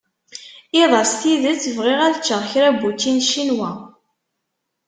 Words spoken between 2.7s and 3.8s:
n wučči n Ccinwa.